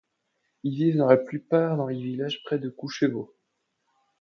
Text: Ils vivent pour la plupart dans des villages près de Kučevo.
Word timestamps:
Ils 0.63 0.73
vivent 0.83 0.97
pour 0.97 1.09
la 1.11 1.17
plupart 1.17 1.77
dans 1.77 1.85
des 1.85 1.93
villages 1.93 2.41
près 2.43 2.57
de 2.57 2.69
Kučevo. 2.71 3.35